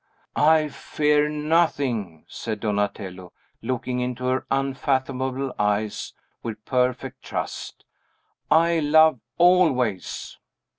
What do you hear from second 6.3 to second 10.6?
with perfect trust. "I love always!"